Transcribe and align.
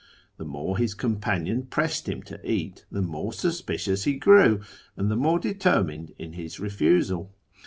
The 0.37 0.45
more 0.45 0.79
his 0.79 0.95
companion 0.95 1.67
pressed 1.67 2.09
him 2.09 2.23
to 2.23 2.43
eat, 2.51 2.85
the 2.91 3.03
more 3.03 3.31
susi^icious 3.31 4.05
he 4.05 4.13
grew, 4.15 4.61
and 4.97 5.11
the 5.11 5.15
more 5.15 5.37
determined 5.37 6.13
in 6.17 6.33
his 6.33 6.59
refusal. 6.59 7.29